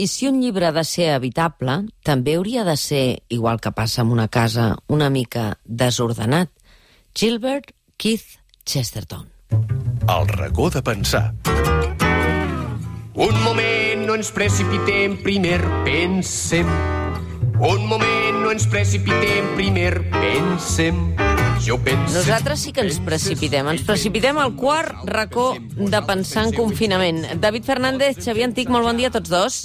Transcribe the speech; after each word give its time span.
I 0.00 0.06
si 0.08 0.26
un 0.28 0.40
llibre 0.40 0.64
ha 0.64 0.72
de 0.72 0.80
ser 0.88 1.10
habitable, 1.12 1.74
també 2.00 2.38
hauria 2.38 2.62
de 2.64 2.72
ser, 2.80 3.20
igual 3.28 3.58
que 3.60 3.68
passa 3.76 4.00
amb 4.00 4.14
una 4.14 4.30
casa, 4.32 4.70
una 4.88 5.10
mica 5.12 5.58
desordenat. 5.64 6.48
Gilbert 7.12 7.74
Keith 8.00 8.38
Chesterton. 8.64 9.28
El 10.08 10.28
racó 10.32 10.70
de 10.70 10.80
pensar. 10.80 11.34
Un 13.12 13.42
moment, 13.44 14.06
no 14.06 14.16
ens 14.16 14.32
precipitem, 14.32 15.18
primer 15.20 15.60
pensem. 15.84 16.70
Un 17.60 17.84
moment, 17.90 18.40
no 18.40 18.54
ens 18.56 18.64
precipitem, 18.72 19.52
primer 19.60 19.98
pensem. 20.16 21.29
Jo 21.64 21.76
penso... 21.78 22.14
Nosaltres 22.16 22.60
sí 22.64 22.72
que 22.72 22.80
ens 22.86 22.98
precipitem. 23.04 23.68
Ens 23.74 23.82
precipitem 23.86 24.38
al 24.40 24.54
quart 24.56 25.04
racó 25.08 25.52
de 25.60 26.00
pensar 26.08 26.46
en 26.48 26.54
confinament. 26.56 27.20
David 27.42 27.66
Fernández, 27.68 28.16
Xavier 28.24 28.48
Antic, 28.48 28.70
molt 28.72 28.88
bon 28.88 28.96
dia 29.00 29.10
a 29.12 29.14
tots 29.18 29.30
dos. 29.30 29.58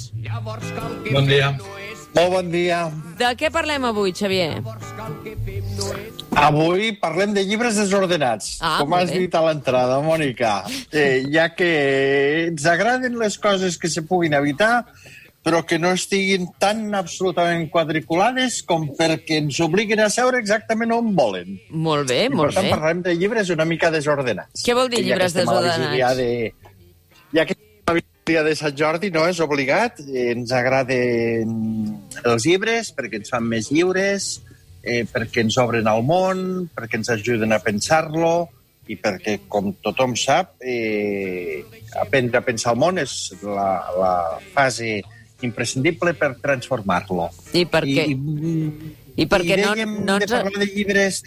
Bon 1.12 1.26
dia. 1.26 1.54
Molt 2.16 2.30
bon 2.32 2.50
dia. 2.52 2.82
De 3.20 3.30
què 3.36 3.50
parlem 3.52 3.84
avui, 3.88 4.12
Xavier? 4.16 4.60
Avui 6.36 6.90
parlem 7.00 7.32
de 7.32 7.42
llibres 7.48 7.76
desordenats, 7.80 8.58
Ah, 8.60 8.76
com 8.82 8.92
has 8.94 9.08
bé. 9.10 9.22
dit 9.24 9.34
a 9.34 9.40
l'entrada, 9.46 9.96
Mònica. 10.04 10.64
Eh, 10.92 11.24
ja 11.32 11.48
que 11.56 12.48
ens 12.48 12.66
agraden 12.68 13.16
les 13.18 13.38
coses 13.40 13.78
que 13.80 13.88
se 13.88 14.02
puguin 14.02 14.34
evitar, 14.36 14.84
però 15.46 15.60
que 15.62 15.78
no 15.78 15.92
estiguin 15.94 16.48
tan 16.58 16.88
absolutament 16.98 17.68
quadriculades 17.70 18.64
com 18.66 18.88
perquè 18.98 19.36
ens 19.44 19.60
obliguin 19.62 20.02
a 20.02 20.08
seure 20.10 20.40
exactament 20.42 20.90
on 20.96 21.12
volen. 21.14 21.60
Molt 21.70 22.10
bé, 22.10 22.24
I, 22.26 22.32
molt 22.34 22.50
per 22.50 22.56
tant, 22.56 22.66
bé. 22.66 22.72
parlarem 22.74 23.04
de 23.04 23.14
llibres 23.14 23.52
una 23.54 23.68
mica 23.68 23.92
desordenats. 23.94 24.64
Què 24.66 24.74
vol 24.74 24.90
dir 24.90 25.04
que 25.04 25.06
llibres 25.06 25.38
desordenats? 25.38 26.18
De... 26.18 26.50
Ja 27.30 27.46
que 27.46 27.54
estem 27.54 27.86
a 27.86 27.94
la 27.94 27.98
vigília 28.00 28.42
de 28.42 28.56
Sant 28.58 28.74
Jordi, 28.82 29.12
no 29.14 29.22
és 29.30 29.38
obligat, 29.46 30.02
eh, 30.02 30.32
ens 30.34 30.50
agraden 30.50 31.56
els 32.24 32.50
llibres 32.50 32.90
perquè 32.98 33.22
ens 33.22 33.30
fan 33.30 33.46
més 33.46 33.70
lliures, 33.70 34.30
eh, 34.82 35.04
perquè 35.06 35.46
ens 35.46 35.62
obren 35.62 35.86
al 35.86 36.02
món, 36.02 36.40
perquè 36.74 36.98
ens 36.98 37.14
ajuden 37.14 37.54
a 37.54 37.62
pensar-lo 37.62 38.48
i 38.90 38.98
perquè, 38.98 39.44
com 39.46 39.76
tothom 39.78 40.18
sap, 40.18 40.56
eh, 40.58 41.62
aprendre 42.02 42.42
a 42.42 42.48
pensar 42.50 42.74
el 42.74 42.82
món 42.82 42.98
és 42.98 43.20
la, 43.46 43.70
la 43.94 44.16
fase 44.50 45.04
imprescindible 45.44 46.14
per 46.16 46.36
transformar-lo. 46.42 47.28
I 47.52 47.66
per 47.68 47.82
què? 47.84 48.06
I, 48.08 48.16
I 49.16 49.26
perquè 49.28 49.58
no, 49.60 49.74
dèiem 49.74 49.98
no 50.06 50.20
de 50.20 50.28
ens... 50.28 50.38
parlar 50.38 50.62
de 50.62 50.70
llibres... 50.72 51.20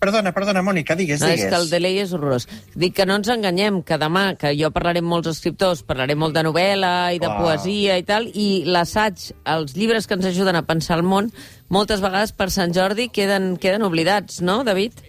Perdona, 0.00 0.30
perdona, 0.32 0.62
Mònica, 0.64 0.94
digues, 0.96 1.20
No, 1.20 1.28
és 1.28 1.42
que 1.44 1.56
el 1.58 1.66
delay 1.68 1.98
és 2.00 2.14
horrorós. 2.16 2.46
Dic 2.72 2.94
que 2.96 3.04
no 3.04 3.18
ens 3.20 3.28
enganyem, 3.28 3.82
que 3.84 3.98
demà, 4.00 4.30
que 4.40 4.54
jo 4.56 4.70
parlaré 4.72 5.02
amb 5.04 5.12
molts 5.12 5.28
escriptors, 5.28 5.82
parlaré 5.84 6.16
molt 6.16 6.32
de 6.38 6.44
novel·la 6.46 6.92
i 7.12 7.20
de 7.20 7.28
Clar. 7.28 7.36
poesia 7.36 7.98
i 8.00 8.06
tal, 8.08 8.30
i 8.32 8.62
l'assaig, 8.64 9.26
els 9.52 9.76
llibres 9.76 10.08
que 10.08 10.16
ens 10.16 10.30
ajuden 10.30 10.56
a 10.56 10.64
pensar 10.64 10.96
el 10.96 11.04
món, 11.04 11.28
moltes 11.68 12.00
vegades 12.00 12.32
per 12.32 12.48
Sant 12.48 12.72
Jordi 12.72 13.10
queden, 13.12 13.58
queden 13.60 13.84
oblidats, 13.84 14.40
no, 14.40 14.62
David? 14.64 15.04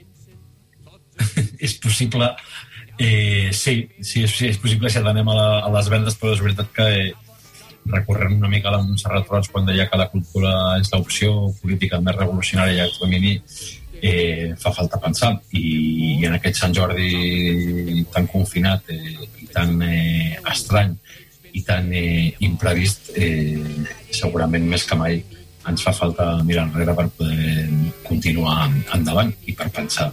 És 1.63 1.79
possible... 1.79 2.33
Eh, 3.01 3.49
sí, 3.55 3.87
sí, 4.03 4.25
és, 4.27 4.33
sí, 4.35 4.51
és 4.51 4.57
possible 4.61 4.89
si 4.91 4.99
anem 4.99 5.29
a, 5.31 5.33
la, 5.33 5.45
a 5.65 5.69
les 5.73 5.87
vendes, 5.89 6.13
però 6.19 6.35
és 6.35 6.41
veritat 6.43 6.67
que 6.75 6.85
eh, 6.99 7.13
recorrent 7.85 8.37
una 8.37 8.49
mica 8.49 8.69
a 8.69 8.77
la 8.77 8.81
Montserrat 8.83 9.29
Roig 9.29 9.49
quan 9.51 9.65
deia 9.65 9.87
que 9.89 9.99
la 9.99 10.09
cultura 10.11 10.53
és 10.79 10.91
l'opció 10.93 11.51
política 11.61 11.99
més 12.01 12.17
revolucionària 12.17 12.87
i 12.87 12.97
femini, 12.99 13.33
eh, 14.01 14.53
fa 14.59 14.73
falta 14.73 14.99
pensar. 15.01 15.33
I, 15.51 15.65
I 16.19 16.25
en 16.29 16.37
aquest 16.37 16.61
Sant 16.61 16.75
Jordi 16.77 18.05
tan 18.13 18.27
confinat 18.31 18.89
eh, 18.93 19.17
i 19.41 19.49
tan 19.53 19.77
eh, 19.85 20.37
estrany 20.53 20.95
i 21.53 21.63
tan 21.67 21.91
eh, 21.93 22.31
imprevist, 22.47 23.11
eh, 23.15 23.59
segurament 24.11 24.67
més 24.67 24.85
que 24.87 24.97
mai 24.97 25.21
ens 25.69 25.83
fa 25.85 25.93
falta 25.93 26.39
mirar 26.43 26.65
enrere 26.69 26.95
per 26.97 27.09
poder 27.17 27.67
continuar 28.07 28.63
endavant 28.95 29.29
i 29.45 29.53
per 29.53 29.69
pensar 29.73 30.09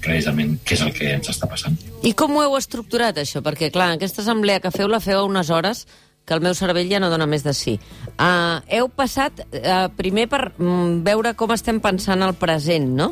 precisament 0.00 0.58
què 0.64 0.76
és 0.76 0.82
el 0.84 0.92
que 0.96 1.08
ens 1.14 1.30
està 1.32 1.48
passant. 1.48 1.76
I 2.04 2.12
com 2.16 2.36
ho 2.36 2.44
heu 2.44 2.56
estructurat, 2.56 3.16
això? 3.20 3.42
Perquè, 3.44 3.70
clar, 3.72 3.92
aquesta 3.96 4.24
assemblea 4.24 4.60
que 4.64 4.72
feu 4.74 4.88
la 4.88 5.00
feu 5.04 5.22
a 5.22 5.28
unes 5.28 5.52
hores 5.52 5.84
que 6.30 6.36
el 6.38 6.44
meu 6.46 6.54
cervell 6.54 6.86
ja 6.86 7.00
no 7.02 7.10
dona 7.10 7.26
més 7.26 7.42
de 7.42 7.50
sí. 7.56 7.74
Uh, 8.14 8.62
heu 8.70 8.86
passat 8.94 9.42
uh, 9.42 9.88
primer 9.98 10.28
per 10.30 10.44
mm, 10.52 11.00
veure 11.06 11.34
com 11.34 11.50
estem 11.56 11.82
pensant 11.82 12.22
el 12.22 12.36
present, 12.38 12.86
no? 13.00 13.10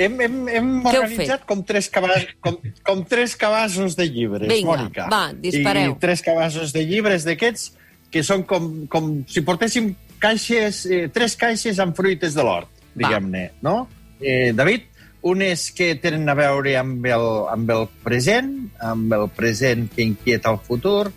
Hem, 0.00 0.16
hem, 0.24 0.40
hem 0.52 0.70
Què 0.84 0.98
organitzat 1.02 1.44
com 1.48 1.60
tres, 1.68 1.90
cabas, 1.92 2.24
com, 2.44 2.56
com 2.84 3.04
tres 3.08 3.36
cabassos 3.36 3.96
de 3.96 4.08
llibres, 4.08 4.48
Vinga, 4.48 4.72
Mònica. 4.72 5.06
va, 5.12 5.22
dispareu. 5.36 5.94
I 5.94 6.00
tres 6.00 6.24
cabassos 6.24 6.72
de 6.72 6.84
llibres 6.88 7.28
d'aquests 7.28 7.70
que 8.12 8.24
són 8.24 8.44
com, 8.48 8.72
com 8.92 9.12
si 9.28 9.44
portéssim 9.44 9.92
caixes, 10.20 10.84
eh, 10.88 11.06
tres 11.12 11.36
caixes 11.36 11.80
amb 11.82 11.96
fruites 11.96 12.36
de 12.36 12.44
l'hort, 12.44 12.68
diguem-ne, 12.96 13.50
no? 13.64 13.82
Eh, 14.20 14.52
David, 14.56 14.88
unes 15.26 15.70
que 15.76 15.94
tenen 16.00 16.28
a 16.28 16.36
veure 16.38 16.76
amb 16.80 17.04
el, 17.08 17.26
amb 17.52 17.72
el 17.74 17.88
present, 18.04 18.52
amb 18.84 19.12
el 19.16 19.28
present 19.36 19.88
que 19.92 20.04
inquieta 20.04 20.52
el 20.52 20.60
futur, 20.64 21.10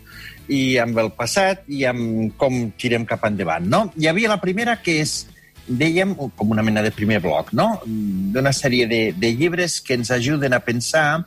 i 0.49 0.77
amb 0.81 0.97
el 1.01 1.11
passat 1.13 1.67
i 1.69 1.83
amb 1.89 2.33
com 2.39 2.71
tirem 2.81 3.05
cap 3.09 3.25
endavant, 3.29 3.67
no? 3.69 3.81
Hi 3.97 4.09
havia 4.09 4.31
la 4.31 4.39
primera 4.41 4.79
que 4.81 4.99
és, 5.03 5.27
dèiem, 5.69 6.15
com 6.17 6.55
una 6.55 6.65
mena 6.65 6.81
de 6.85 6.91
primer 6.95 7.21
bloc, 7.23 7.53
no? 7.53 7.71
D'una 7.85 8.53
sèrie 8.55 8.89
de, 8.89 9.01
de 9.13 9.33
llibres 9.37 9.79
que 9.85 9.99
ens 9.99 10.11
ajuden 10.15 10.57
a 10.57 10.63
pensar 10.65 11.21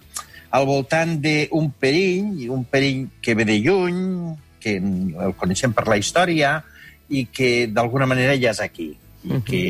al 0.53 0.67
voltant 0.69 1.15
d'un 1.23 1.71
perill, 1.81 2.51
un 2.53 2.67
perill 2.69 3.07
que 3.23 3.37
ve 3.39 3.47
de 3.49 3.61
lluny, 3.63 4.03
que 4.63 4.77
el 4.79 5.39
coneixem 5.39 5.73
per 5.75 5.87
la 5.89 5.99
història 5.99 6.59
i 7.09 7.25
que 7.31 7.69
d'alguna 7.71 8.07
manera 8.11 8.37
ja 8.39 8.53
és 8.53 8.61
aquí 8.63 8.93
i 9.23 9.39
que 9.47 9.63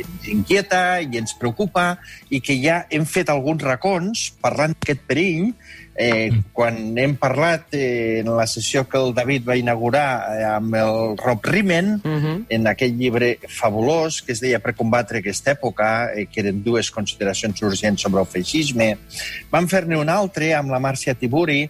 ens 0.00 0.28
inquieta 0.32 1.00
i 1.04 1.20
ens 1.20 1.34
preocupa 1.38 1.98
i 2.30 2.40
que 2.40 2.56
ja 2.62 2.84
hem 2.90 3.04
fet 3.04 3.28
alguns 3.28 3.62
racons 3.62 4.30
parlant 4.40 4.76
d'aquest 4.78 5.04
perill 5.08 5.52
Eh, 6.00 6.30
quan 6.54 6.94
hem 6.94 7.16
parlat 7.18 7.74
eh, 7.74 8.20
en 8.20 8.28
la 8.30 8.44
sessió 8.46 8.84
que 8.86 9.00
el 9.02 9.10
David 9.16 9.42
va 9.48 9.56
inaugurar 9.58 10.30
eh, 10.30 10.44
amb 10.46 10.76
el 10.78 11.16
Rob 11.18 11.42
Riemann, 11.42 11.96
Uh 12.04 12.22
-huh. 12.22 12.44
en 12.48 12.66
aquell 12.68 12.96
llibre 12.96 13.38
fabulós 13.48 14.22
que 14.22 14.32
es 14.32 14.40
deia 14.40 14.60
Per 14.60 14.74
combatre 14.76 15.18
aquesta 15.18 15.50
època, 15.50 16.10
eh, 16.14 16.26
que 16.26 16.40
eren 16.40 16.62
dues 16.62 16.90
consideracions 16.90 17.60
urgents 17.62 18.02
sobre 18.02 18.20
el 18.20 18.26
feixisme. 18.26 18.96
Vam 19.50 19.66
fer-ne 19.66 19.96
un 19.96 20.08
altre 20.08 20.54
amb 20.54 20.70
la 20.70 20.78
Marcia 20.78 21.14
Tiburi, 21.14 21.68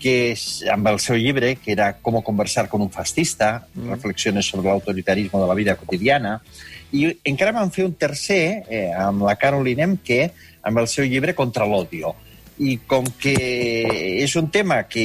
que 0.00 0.32
és, 0.32 0.44
amb 0.72 0.88
el 0.90 0.98
seu 1.02 1.18
llibre, 1.20 1.54
que 1.60 1.74
era 1.76 1.92
Com 2.02 2.18
conversar 2.24 2.68
con 2.68 2.82
un 2.82 2.90
fascista, 2.90 3.66
mm. 3.74 3.90
reflexiones 3.92 4.48
sobre 4.48 4.70
l'autoritarisme 4.70 5.38
de 5.40 5.46
la 5.46 5.54
vida 5.58 5.76
quotidiana, 5.76 6.38
i 6.96 7.06
encara 7.30 7.54
vam 7.54 7.70
fer 7.70 7.84
un 7.86 7.94
tercer, 7.94 8.64
eh, 8.68 8.88
amb 8.96 9.22
la 9.28 9.36
Caroline 9.38 9.86
Emke, 9.86 10.22
amb 10.66 10.82
el 10.82 10.88
seu 10.90 11.06
llibre 11.06 11.36
Contra 11.38 11.68
l'odio. 11.68 12.14
I 12.60 12.80
com 12.88 13.06
que 13.20 13.36
és 14.20 14.34
un 14.36 14.50
tema 14.52 14.82
que 14.90 15.04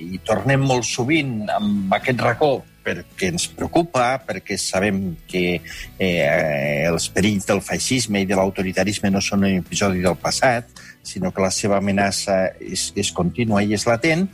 hi 0.00 0.20
tornem 0.26 0.62
molt 0.62 0.86
sovint 0.86 1.48
amb 1.50 1.94
aquest 1.96 2.20
racó 2.22 2.52
perquè 2.90 3.30
ens 3.30 3.46
preocupa, 3.54 4.18
perquè 4.26 4.58
sabem 4.58 5.00
que 5.30 5.44
eh, 5.98 6.84
els 6.88 7.08
perills 7.14 7.46
del 7.48 7.62
feixisme 7.64 8.22
i 8.22 8.28
de 8.28 8.38
l'autoritarisme 8.38 9.10
no 9.10 9.22
són 9.24 9.46
un 9.46 9.60
episodi 9.62 10.02
del 10.04 10.18
passat, 10.20 10.68
sinó 11.02 11.30
que 11.32 11.44
la 11.44 11.52
seva 11.54 11.78
amenaça 11.78 12.42
és, 12.60 12.90
és 12.98 13.12
contínua 13.16 13.62
i 13.62 13.74
és 13.76 13.86
latent, 13.88 14.26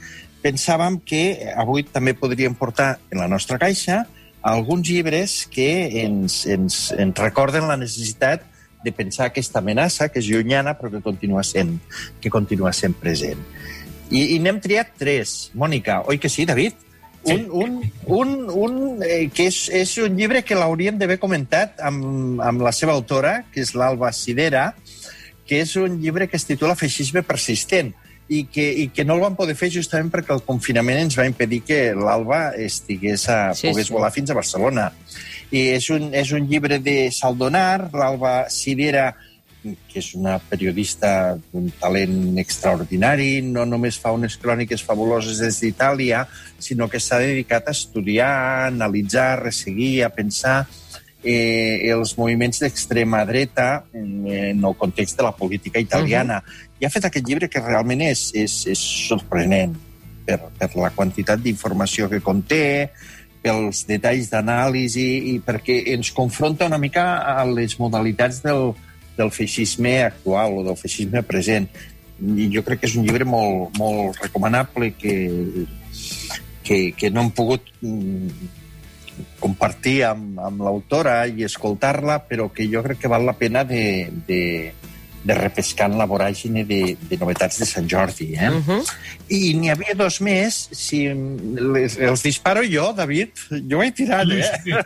pensàvem 0.43 1.01
que 1.05 1.53
avui 1.59 1.85
també 1.85 2.15
podríem 2.15 2.55
portar 2.55 2.97
en 3.11 3.23
la 3.23 3.29
nostra 3.29 3.59
caixa 3.59 4.05
alguns 4.47 4.87
llibres 4.89 5.41
que 5.51 6.03
ens, 6.05 6.45
ens, 6.47 6.93
ens 6.95 7.19
recorden 7.19 7.67
la 7.67 7.79
necessitat 7.81 8.45
de 8.85 8.93
pensar 8.95 9.27
aquesta 9.27 9.59
amenaça, 9.59 10.07
que 10.13 10.21
és 10.23 10.29
llunyana, 10.31 10.77
però 10.79 10.93
que 10.93 11.03
continua 11.03 11.43
sent, 11.43 11.81
que 12.23 12.31
continua 12.31 12.71
sent 12.77 12.95
present. 13.01 13.41
I, 14.15 14.37
i 14.37 14.39
n'hem 14.39 14.61
triat 14.63 14.95
tres. 15.01 15.51
Mònica, 15.59 16.05
oi 16.07 16.21
que 16.23 16.31
sí, 16.31 16.47
David? 16.47 16.86
Un, 17.27 17.47
un, 17.51 17.77
un, 18.07 18.33
un 18.55 19.03
eh, 19.03 19.27
que 19.35 19.49
és, 19.51 19.67
és 19.75 19.97
un 20.05 20.15
llibre 20.19 20.45
que 20.47 20.59
l'hauríem 20.59 20.99
d'haver 21.01 21.19
comentat 21.19 21.81
amb, 21.83 22.41
amb 22.45 22.63
la 22.63 22.73
seva 22.75 22.95
autora, 22.95 23.41
que 23.53 23.65
és 23.65 23.75
l'Alba 23.75 24.13
Sidera, 24.15 24.69
que 25.47 25.61
és 25.65 25.77
un 25.81 25.99
llibre 26.03 26.29
que 26.31 26.39
es 26.39 26.47
titula 26.47 26.77
Feixisme 26.79 27.23
persistent 27.27 27.93
i 28.29 28.45
que, 28.51 28.65
i 28.83 28.89
que 28.95 29.05
no 29.07 29.15
el 29.15 29.23
van 29.23 29.37
poder 29.39 29.55
fer 29.59 29.71
justament 29.75 30.11
perquè 30.11 30.35
el 30.35 30.43
confinament 30.47 30.99
ens 31.05 31.19
va 31.19 31.29
impedir 31.29 31.63
que 31.67 31.81
l'Alba 31.95 32.51
estigués 32.59 33.29
a, 33.31 33.55
Sí, 33.55 33.71
pogués 33.71 33.91
sí. 33.91 33.95
volar 33.95 34.13
fins 34.15 34.31
a 34.31 34.39
Barcelona. 34.39 34.91
I 35.55 35.69
és 35.77 35.87
un, 35.95 36.11
és 36.15 36.33
un 36.35 36.49
llibre 36.51 36.81
de 36.83 36.97
Saldonar, 37.15 37.89
l'Alba 37.95 38.49
Sidera, 38.51 39.13
que 39.89 39.99
és 39.99 40.13
una 40.15 40.37
periodista 40.39 41.37
d'un 41.53 41.71
talent 41.81 42.39
extraordinari, 42.39 43.41
no 43.43 43.65
només 43.69 43.99
fa 43.99 44.13
unes 44.15 44.37
cròniques 44.41 44.85
fabuloses 44.87 45.41
des 45.43 45.61
d'Itàlia, 45.63 46.25
sinó 46.59 46.89
que 46.93 47.01
s'ha 47.01 47.19
dedicat 47.23 47.69
a 47.69 47.75
estudiar, 47.77 48.31
a 48.31 48.67
analitzar, 48.69 49.33
a 49.33 49.41
resseguir, 49.45 50.05
a 50.05 50.13
pensar 50.15 50.67
eh, 51.23 51.91
els 51.91 52.15
moviments 52.19 52.63
d'extrema 52.63 53.25
dreta 53.27 53.85
en, 53.93 54.27
en 54.31 54.65
el 54.65 54.79
context 54.79 55.19
de 55.19 55.27
la 55.27 55.35
política 55.35 55.81
italiana. 55.81 56.39
Uh 56.39 56.47
-huh. 56.47 56.81
I 56.81 56.87
ha 56.87 56.91
fet 56.91 57.05
aquest 57.05 57.27
llibre 57.27 57.49
que 57.49 57.61
realment 57.61 58.03
és, 58.03 58.31
és, 58.35 58.67
és 58.67 58.79
sorprenent 59.09 59.75
per, 60.27 60.41
per 60.59 60.71
la 60.77 60.91
quantitat 60.91 61.41
d'informació 61.41 62.09
que 62.09 62.21
conté, 62.21 62.91
pels 63.47 63.85
detalls 63.87 64.31
d'anàlisi 64.33 65.07
i 65.31 65.35
perquè 65.45 65.79
ens 65.95 66.11
confronta 66.11 66.67
una 66.67 66.79
mica 66.83 67.05
a 67.23 67.45
les 67.45 67.79
modalitats 67.79 68.43
del, 68.43 68.75
del 69.17 69.33
feixisme 69.33 70.03
actual 70.05 70.61
o 70.61 70.65
del 70.67 70.79
feixisme 70.81 71.23
present. 71.27 71.69
I 72.21 72.49
jo 72.53 72.63
crec 72.65 72.83
que 72.83 72.91
és 72.91 72.97
un 72.97 73.05
llibre 73.05 73.27
molt, 73.29 73.77
molt 73.77 74.21
recomanable 74.23 74.93
que, 74.97 75.17
que, 76.65 76.79
que 76.97 77.11
no 77.13 77.25
hem 77.25 77.33
pogut 77.37 77.69
mm, 77.81 78.53
compartir 79.41 79.99
amb, 80.09 80.41
amb 80.41 80.65
l'autora 80.65 81.19
i 81.29 81.45
escoltar-la, 81.47 82.23
però 82.29 82.49
que 82.53 82.69
jo 82.73 82.83
crec 82.85 83.05
que 83.05 83.13
val 83.13 83.27
la 83.29 83.37
pena 83.37 83.65
de, 83.69 84.09
de, 84.29 84.41
de 85.27 85.35
repescar 85.35 85.89
en 85.91 85.97
la 85.99 86.07
voràgine 86.07 86.63
de, 86.65 86.81
de 87.11 87.17
novetats 87.19 87.59
de 87.59 87.67
Sant 87.67 87.89
Jordi. 87.91 88.29
Eh? 88.35 88.51
Uh 88.51 88.63
-huh. 88.67 88.83
I 89.29 89.55
n'hi 89.59 89.71
havia 89.71 89.95
dos 89.95 90.21
més. 90.21 90.69
Si 90.71 91.09
les, 91.75 91.97
els 91.99 92.23
disparo 92.23 92.63
jo, 92.63 92.93
David, 92.93 93.31
jo 93.71 93.79
ho 93.79 93.83
he 93.83 93.91
tirat, 93.91 94.31
eh? 94.31 94.43
Sí, 94.43 94.71
sí. 94.71 94.77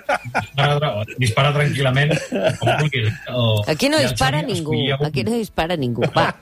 Dispara, 0.40 1.04
dispara 1.18 1.52
tranquil·lament, 1.52 2.16
com 2.58 2.68
vulguis. 2.80 3.12
O, 3.28 3.64
Aquí 3.68 3.88
no 3.88 3.98
dispara 3.98 4.42
ningú. 4.42 4.72
Un... 4.72 5.06
Aquí 5.06 5.24
no 5.24 5.32
dispara 5.32 5.76
ningú. 5.76 6.02
Va, 6.16 6.34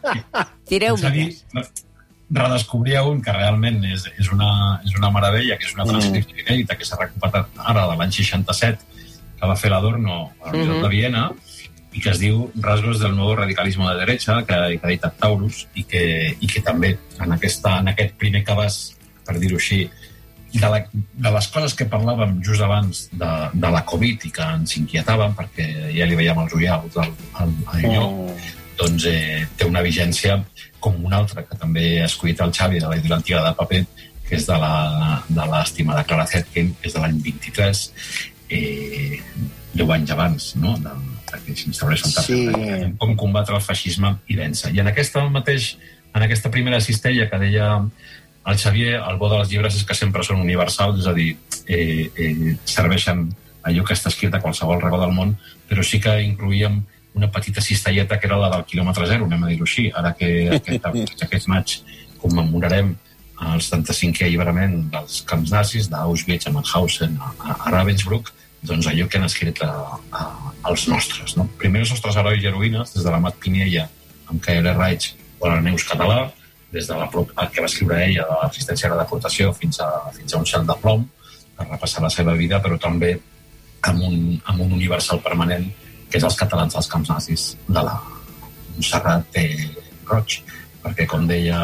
tireu 0.68 0.96
més. 0.96 1.44
redescobria 2.30 3.02
un 3.02 3.22
que 3.22 3.32
realment 3.32 3.84
és, 3.84 4.04
és, 4.18 4.30
una, 4.30 4.80
és 4.84 4.94
una 4.94 5.10
meravella, 5.10 5.56
que 5.56 5.66
és 5.66 5.74
una 5.74 5.84
transcripció 5.84 6.36
mm. 6.36 6.46
inèdita 6.46 6.76
que 6.76 6.84
s'ha 6.84 6.98
recuperat 7.00 7.46
ara 7.56 7.86
de 7.90 7.96
l'any 7.96 8.12
67, 8.12 8.78
que 9.40 9.46
va 9.46 9.56
fer 9.56 9.70
l'Adorno 9.70 10.32
a 10.40 10.46
la 10.46 10.52
Universitat 10.52 10.76
mm 10.76 10.78
-hmm. 10.78 10.82
de 10.82 10.88
Viena, 10.88 11.30
i 11.98 12.02
que 12.02 12.12
es 12.14 12.20
diu 12.22 12.44
Rasgos 12.62 13.00
del 13.02 13.16
nou 13.18 13.32
radicalisme 13.34 13.88
de 13.90 13.96
derecha, 14.04 14.36
que, 14.46 14.58
que 14.78 14.86
ha 14.86 14.90
editat 14.92 15.16
Taurus, 15.18 15.64
i 15.74 15.82
que, 15.90 16.02
i 16.38 16.50
que 16.50 16.62
també 16.62 16.92
en, 17.18 17.32
aquesta, 17.34 17.80
en 17.82 17.90
aquest 17.90 18.14
primer 18.20 18.44
cabàs, 18.46 18.76
per 19.26 19.34
dir-ho 19.42 19.58
així, 19.58 19.80
de, 20.52 20.68
la, 20.70 20.78
de 20.94 21.32
les 21.34 21.48
coses 21.52 21.74
que 21.76 21.88
parlàvem 21.90 22.38
just 22.44 22.62
abans 22.64 23.02
de, 23.10 23.32
de 23.64 23.72
la 23.74 23.82
Covid 23.88 24.28
i 24.28 24.32
que 24.38 24.46
ens 24.60 24.78
inquietaven, 24.78 25.34
perquè 25.36 25.66
ja 25.96 26.06
li 26.06 26.20
veiem 26.22 26.38
els 26.44 26.54
ullals 26.60 27.02
al, 27.02 27.12
al, 27.42 27.52
al 27.74 27.84
lloc, 27.88 28.22
oh. 28.30 28.38
doncs 28.78 29.10
eh, 29.10 29.42
té 29.58 29.66
una 29.66 29.82
vigència 29.84 30.38
com 30.78 31.02
una 31.02 31.18
altra, 31.24 31.42
que 31.44 31.58
també 31.58 31.98
ha 31.98 32.06
escollit 32.06 32.46
el 32.46 32.54
Xavi 32.54 32.78
de 32.78 32.94
la 32.94 33.18
antiga 33.18 33.42
de 33.42 33.54
paper, 33.58 33.84
que 34.28 34.38
és 34.38 34.46
de 34.46 35.44
l'estimada 35.50 36.06
Clara 36.06 36.30
Zetkin, 36.30 36.76
que 36.78 36.92
és 36.92 36.94
de 36.94 37.02
l'any 37.02 37.18
23, 37.26 37.86
eh, 38.54 39.22
10 39.74 39.96
anys 39.98 40.14
abans, 40.14 40.52
no?, 40.62 40.78
de, 40.84 40.94
que 41.32 41.54
s'instaurés 41.56 42.04
un 42.06 42.14
sí. 42.14 42.38
com 43.00 43.16
combatre 43.16 43.56
el 43.56 43.64
feixisme 43.64 44.14
i 44.28 44.38
vèncer. 44.38 44.72
I 44.74 44.82
en 44.82 44.90
aquesta 44.90 45.24
mateix, 45.28 45.74
en 46.14 46.24
aquesta 46.24 46.50
primera 46.54 46.80
cistella 46.80 47.28
que 47.30 47.40
deia 47.42 47.68
el 48.48 48.58
Xavier, 48.58 48.94
el 49.00 49.18
bo 49.20 49.28
dels 49.28 49.50
llibres 49.52 49.76
és 49.76 49.84
que 49.84 49.96
sempre 49.96 50.24
són 50.24 50.40
universals, 50.40 51.02
és 51.02 51.08
a 51.10 51.14
dir, 51.16 51.34
eh, 51.66 52.08
eh, 52.16 52.54
serveixen 52.64 53.26
allò 53.68 53.84
que 53.84 53.96
està 53.96 54.08
escrit 54.08 54.34
a 54.34 54.40
qualsevol 54.40 54.80
racó 54.80 55.00
del 55.02 55.12
món, 55.12 55.34
però 55.68 55.84
sí 55.84 56.00
que 56.00 56.14
incluïem 56.24 56.80
una 57.18 57.30
petita 57.34 57.60
cistelleta 57.60 58.18
que 58.18 58.28
era 58.28 58.38
la 58.38 58.48
del 58.54 58.64
quilòmetre 58.64 59.08
zero, 59.10 59.26
anem 59.26 59.44
a 59.44 59.52
dir-ho 59.52 59.66
així, 59.66 59.88
ara 59.94 60.14
que 60.16 60.30
aquest, 60.56 60.88
aquest 61.26 61.48
maig 61.50 61.76
commemorarem 62.22 62.94
el 63.38 63.62
75è 63.62 64.26
alliberament 64.26 64.88
dels 64.94 65.20
camps 65.28 65.52
nazis 65.54 65.88
d'Auschwitz, 65.92 66.48
a 66.48 66.54
Mauthausen, 66.54 67.18
a, 67.20 67.54
a 67.54 67.70
Ravensbrück, 67.70 68.32
doncs 68.62 68.88
allò 68.90 69.06
que 69.08 69.18
han 69.18 69.28
escrit 69.28 69.62
a, 69.62 69.70
a, 70.10 70.24
als 70.70 70.88
nostres. 70.90 71.36
No? 71.38 71.46
Primer 71.60 71.84
els 71.84 71.92
nostres 71.94 72.18
herois 72.18 72.42
i 72.42 72.50
heroïnes, 72.50 72.94
des 72.94 73.04
de 73.04 73.14
la 73.14 73.20
Mat 73.22 73.38
Piniella 73.42 73.86
amb 74.28 74.42
K.L. 74.44 74.74
Reich 74.76 75.12
o 75.38 75.48
la 75.48 75.60
Neus 75.64 75.86
Català, 75.88 76.26
des 76.72 76.88
de 76.88 76.96
la, 76.98 77.08
el 77.08 77.50
que 77.54 77.62
va 77.62 77.68
escriure 77.70 78.00
ella 78.04 78.26
de 78.28 78.40
l'assistència 78.42 78.90
a 78.90 78.94
la 78.94 79.02
deportació 79.04 79.54
fins 79.56 79.80
a, 79.80 79.88
fins 80.16 80.34
a 80.34 80.42
un 80.42 80.46
cel 80.48 80.66
de 80.68 80.76
plom, 80.82 81.06
per 81.56 81.66
repassar 81.68 82.04
la 82.04 82.12
seva 82.12 82.34
vida, 82.38 82.60
però 82.62 82.78
també 82.78 83.14
amb 83.88 84.02
un, 84.04 84.18
amb 84.44 84.60
un 84.66 84.74
universal 84.76 85.22
permanent, 85.24 85.66
que 86.10 86.18
és 86.18 86.26
els 86.26 86.36
catalans 86.40 86.74
dels 86.74 86.90
camps 86.90 87.10
nazis 87.12 87.48
de 87.66 87.82
la 87.84 87.96
Montserrat 88.74 89.38
eh, 89.40 89.68
Roig, 90.08 90.38
perquè, 90.84 91.06
com 91.10 91.26
deia 91.28 91.58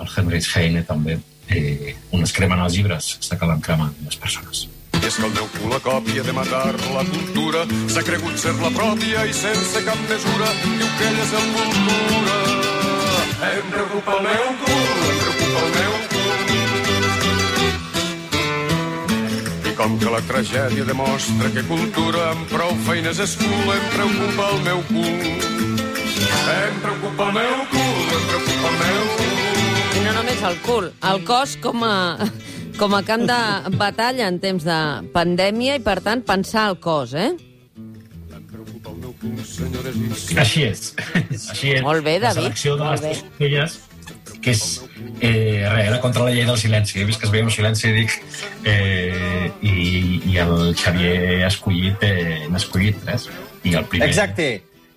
el 0.00 0.10
Heinrich 0.10 0.50
Heine, 0.56 0.84
també, 0.88 1.16
eh, 1.48 1.94
on 2.12 2.26
es 2.26 2.34
cremen 2.36 2.60
els 2.64 2.76
llibres, 2.76 3.16
s'acaben 3.24 3.62
cremant 3.64 3.94
les 4.04 4.20
persones. 4.20 4.66
I 5.00 5.06
és 5.08 5.16
que 5.16 5.24
el 5.24 5.32
meu 5.32 5.46
cul 5.56 5.72
a 5.72 5.80
còpia 5.80 6.22
de 6.22 6.32
matar 6.36 6.74
la 6.92 7.04
cultura 7.08 7.60
s'ha 7.88 8.02
cregut 8.04 8.36
ser 8.36 8.52
la 8.60 8.68
pròpia 8.74 9.22
i 9.24 9.32
sense 9.32 9.80
cap 9.86 9.96
mesura 10.10 10.48
diu 10.60 10.88
que 10.98 11.06
ell 11.08 11.20
és 11.24 11.32
el 11.38 11.46
cultura. 11.56 12.36
Em 13.48 13.64
preocupa 13.72 14.10
el 14.18 14.22
meu 14.26 14.44
cul, 14.60 14.90
em 15.08 15.16
preocupa 15.22 15.58
el 15.62 15.70
meu 15.78 15.92
cul. 16.12 16.38
I 19.70 19.72
com 19.80 19.96
que 20.02 20.08
la 20.16 20.22
tragèdia 20.28 20.84
demostra 20.92 21.46
que 21.56 21.62
cultura 21.70 22.20
amb 22.34 22.44
prou 22.52 22.72
feines 22.90 23.16
és 23.24 23.32
cul, 23.40 23.66
em 23.78 23.84
preocupa 23.96 24.42
el 24.52 24.58
meu 24.68 24.84
cul. 24.92 25.16
Em 26.58 26.74
preocupa 26.84 27.22
el 27.30 27.34
meu 27.40 27.56
cul, 27.72 28.04
em 28.18 28.24
preocupa 28.34 28.66
el 28.68 28.78
meu 28.84 29.02
cul. 29.16 29.36
I 29.96 29.98
no 30.04 30.12
només 30.20 30.40
el 30.52 30.56
cul, 30.68 30.92
el 31.14 31.18
cos 31.24 31.56
com 31.64 31.88
a 31.88 31.96
com 32.80 32.94
a 32.96 33.02
camp 33.04 33.26
de 33.28 33.76
batalla 33.76 34.24
en 34.30 34.38
temps 34.40 34.64
de 34.64 34.78
pandèmia 35.12 35.74
i, 35.76 35.82
per 35.84 35.98
tant, 36.00 36.22
pensar 36.24 36.70
el 36.70 36.78
cos, 36.80 37.12
eh? 37.12 37.34
Així 40.40 40.64
és. 40.64 40.86
Així 41.52 41.74
és. 41.74 41.82
Molt 41.84 42.06
bé, 42.06 42.16
David. 42.22 42.24
La 42.24 42.46
selecció 42.46 42.78
de 42.80 42.88
les 42.94 43.20
filles, 43.36 43.76
que 44.40 44.54
és 44.54 44.64
eh, 45.20 45.68
res, 45.68 45.90
era 45.90 46.00
contra 46.00 46.24
la 46.24 46.32
llei 46.32 46.48
del 46.48 46.56
silenci. 46.62 47.02
He 47.02 47.04
vist 47.10 47.20
que 47.20 47.28
es 47.28 47.34
veia 47.34 47.44
un 47.44 47.52
silenci 47.52 47.90
i 47.90 47.94
dic... 48.00 48.16
Eh, 48.64 49.52
i, 49.60 49.76
I 50.32 50.40
el 50.46 50.72
Xavier 50.80 51.44
ha 51.44 51.52
escollit, 51.52 52.08
eh, 52.08 52.48
n'ha 52.48 52.64
escollit 52.64 53.04
tres. 53.04 53.28
I 53.60 53.76
el 53.76 53.84
primer... 53.92 54.08
Exacte 54.08 54.50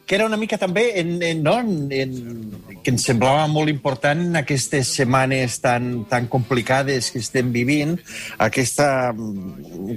que 0.06 0.16
era 0.16 0.26
una 0.26 0.38
mica 0.38 0.58
també 0.60 1.00
en, 1.00 1.16
en, 1.24 1.44
no? 1.44 1.60
en, 1.60 1.92
en, 1.92 2.74
que 2.84 2.92
ens 2.92 3.06
semblava 3.08 3.46
molt 3.48 3.72
important 3.72 4.20
en 4.20 4.36
aquestes 4.42 4.92
setmanes 4.98 5.56
tan, 5.64 6.04
tan 6.12 6.28
complicades 6.32 7.10
que 7.14 7.22
estem 7.24 7.54
vivint, 7.56 7.96
aquesta 8.44 8.88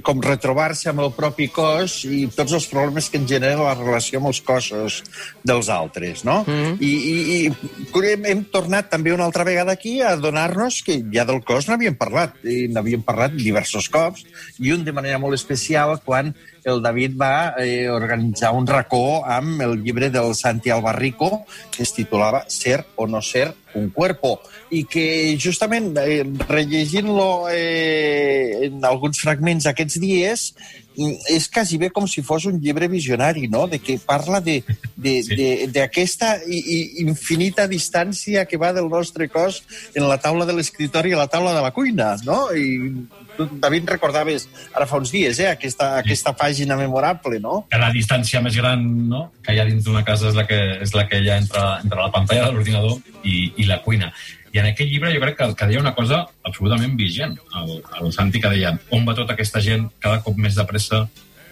com 0.07 0.23
retrobar-se 0.23 0.89
amb 0.93 1.03
el 1.03 1.11
propi 1.17 1.49
cos 1.51 1.99
i 2.07 2.23
tots 2.33 2.55
els 2.55 2.69
problemes 2.71 3.11
que 3.11 3.19
ens 3.19 3.29
genera 3.29 3.67
la 3.67 3.75
relació 3.75 4.21
amb 4.21 4.31
els 4.31 4.41
cossos 4.47 5.01
dels 5.43 5.69
altres, 5.73 6.23
no? 6.23 6.43
Mm 6.47 6.53
-hmm. 6.53 6.77
I, 6.79 6.91
i, 6.95 7.15
i 7.45 8.03
hem, 8.13 8.25
hem 8.25 8.43
tornat 8.51 8.89
també 8.89 9.11
una 9.13 9.25
altra 9.25 9.43
vegada 9.43 9.73
aquí 9.73 10.01
a 10.01 10.15
donar-nos 10.15 10.81
que 10.83 11.03
ja 11.11 11.25
del 11.25 11.43
cos 11.43 11.67
n'havíem 11.67 11.95
parlat, 11.95 12.33
i 12.43 12.67
n'havíem 12.67 13.03
parlat 13.03 13.35
diversos 13.35 13.89
cops, 13.89 14.25
i 14.59 14.71
un 14.71 14.85
de 14.85 14.93
manera 14.93 15.19
molt 15.19 15.35
especial 15.35 15.99
quan 16.05 16.33
el 16.67 16.81
David 16.81 17.15
va 17.19 17.55
eh, 17.57 17.89
organitzar 17.89 18.51
un 18.53 18.67
racó 18.67 19.23
amb 19.25 19.61
el 19.63 19.81
llibre 19.83 20.09
del 20.11 20.35
Santi 20.35 20.69
Albarrico, 20.69 21.45
que 21.71 21.83
es 21.83 21.93
titulava 21.95 22.43
Ser 22.51 22.83
o 22.95 23.07
no 23.07 23.21
ser 23.21 23.53
un 23.75 23.89
cuerpo, 23.89 24.37
i 24.71 24.83
que 24.89 25.37
justament 25.41 25.93
eh, 26.01 26.23
rellegint-lo 26.47 27.47
eh, 27.51 28.67
en 28.69 28.83
alguns 28.87 29.19
fragments 29.21 29.67
aquests 29.69 29.99
dies 30.01 30.51
és 30.97 31.45
quasi 31.53 31.77
bé 31.77 31.91
com 31.93 32.07
si 32.09 32.23
fos 32.25 32.45
un 32.49 32.59
llibre 32.59 32.87
visionari, 32.89 33.47
no? 33.47 33.67
De 33.69 33.77
que 33.79 33.99
parla 34.01 34.41
d'aquesta 34.41 36.39
sí. 36.41 37.03
infinita 37.03 37.67
distància 37.69 38.45
que 38.49 38.57
va 38.57 38.73
del 38.73 38.89
nostre 38.89 39.29
cos 39.29 39.61
en 39.93 40.07
la 40.09 40.17
taula 40.17 40.45
de 40.49 40.57
l'escritori 40.57 41.13
i 41.13 41.19
la 41.19 41.27
taula 41.29 41.53
de 41.53 41.61
la 41.61 41.71
cuina, 41.71 42.15
no? 42.25 42.49
I 42.49 43.05
tu, 43.37 43.45
David, 43.61 43.85
recordaves 43.93 44.47
ara 44.73 44.87
fa 44.89 44.97
uns 44.97 45.13
dies, 45.13 45.37
eh, 45.39 45.51
aquesta, 45.51 45.91
sí. 45.93 45.99
aquesta 46.01 46.33
pàgina 46.33 46.75
memorable, 46.79 47.39
no? 47.39 47.67
Que 47.69 47.77
la 47.77 47.93
distància 47.93 48.41
més 48.41 48.57
gran 48.57 48.81
no? 49.09 49.27
que 49.45 49.53
hi 49.53 49.61
ha 49.61 49.67
dins 49.69 49.85
d'una 49.85 50.03
casa 50.03 50.31
és 50.31 50.35
la 50.35 50.47
que, 50.49 50.57
és 50.81 50.91
la 50.97 51.05
que 51.07 51.21
hi 51.21 51.29
ha 51.29 51.37
entre, 51.39 51.61
entre 51.83 52.01
la 52.01 52.09
pantalla 52.11 52.49
de 52.49 52.57
l'ordinador 52.57 52.97
i, 53.23 53.53
i 53.57 53.67
la 53.69 53.81
cuina. 53.83 54.11
I 54.53 54.61
en 54.61 54.69
aquest 54.71 54.89
llibre 54.89 55.11
jo 55.13 55.21
crec 55.21 55.37
que, 55.39 55.47
que 55.59 55.69
deia 55.69 55.81
una 55.83 55.93
cosa 55.97 56.23
absolutament 56.47 56.95
vigent, 56.99 57.35
el, 57.61 57.73
el 58.01 58.13
Santi, 58.15 58.41
que 58.41 58.53
deia 58.53 58.75
on 58.95 59.05
va 59.07 59.15
tota 59.17 59.35
aquesta 59.35 59.61
gent 59.63 59.89
cada 60.03 60.21
cop 60.25 60.37
més 60.37 60.57
de 60.57 60.65
pressa, 60.69 61.03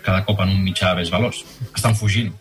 cada 0.05 0.24
cop 0.25 0.41
en 0.45 0.53
un 0.53 0.63
mitjà 0.63 0.93
més 0.97 1.12
veloç. 1.13 1.43
Estan 1.74 1.97
fugint. 1.97 2.31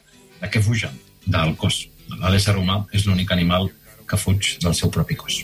De 0.41 0.51
què 0.53 0.61
fugen? 0.61 0.97
Del 1.25 1.57
cos. 1.57 1.87
L'ésser 2.21 2.57
humà 2.61 2.83
és 2.93 3.07
l'únic 3.09 3.33
animal 3.33 3.71
que 4.09 4.21
fuig 4.21 4.57
del 4.61 4.77
seu 4.77 4.93
propi 4.93 5.17
cos. 5.17 5.43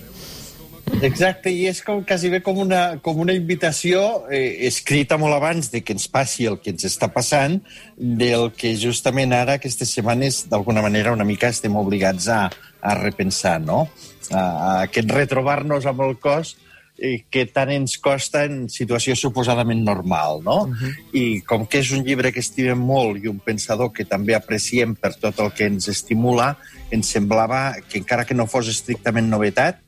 Exacte, 1.01 1.51
i 1.53 1.67
és 1.71 1.81
com, 1.85 2.03
quasi 2.05 2.29
bé 2.33 2.41
com 2.45 2.59
una, 2.61 2.99
com 3.03 3.21
una 3.23 3.35
invitació 3.37 4.27
eh, 4.29 4.67
escrita 4.69 5.17
molt 5.21 5.37
abans 5.37 5.71
de 5.73 5.81
que 5.85 5.95
ens 5.97 6.07
passi 6.13 6.49
el 6.51 6.59
que 6.61 6.75
ens 6.75 6.85
està 6.89 7.09
passant, 7.13 7.59
del 7.97 8.51
que 8.57 8.75
justament 8.77 9.33
ara, 9.37 9.57
aquestes 9.57 9.95
setmanes, 9.97 10.43
d'alguna 10.51 10.83
manera, 10.85 11.15
una 11.17 11.25
mica 11.29 11.49
estem 11.49 11.77
obligats 11.81 12.29
a, 12.29 12.43
a 12.81 12.97
repensar, 13.01 13.59
no? 13.65 13.87
A, 14.31 14.41
a 14.43 14.73
aquest 14.89 15.11
retrobar-nos 15.15 15.89
amb 15.89 16.05
el 16.05 16.19
cos 16.21 16.57
eh, 17.01 17.25
que 17.33 17.47
tant 17.49 17.73
ens 17.73 17.97
costa 17.99 18.45
en 18.47 18.67
situació 18.71 19.17
suposadament 19.17 19.83
normal, 19.85 20.43
no? 20.45 20.59
Uh 20.65 20.75
-huh. 20.75 20.95
I 21.17 21.41
com 21.43 21.67
que 21.67 21.81
és 21.81 21.91
un 21.93 22.05
llibre 22.05 22.33
que 22.33 22.41
estimem 22.41 22.79
molt 22.79 23.25
i 23.25 23.29
un 23.29 23.41
pensador 23.41 23.93
que 23.93 24.05
també 24.05 24.35
apreciem 24.35 24.95
per 24.95 25.15
tot 25.15 25.39
el 25.41 25.53
que 25.53 25.65
ens 25.65 25.89
estimula, 25.89 26.57
ens 26.91 27.07
semblava 27.09 27.77
que 27.89 27.99
encara 27.99 28.25
que 28.25 28.35
no 28.35 28.47
fos 28.47 28.69
estrictament 28.69 29.29
novetat, 29.29 29.79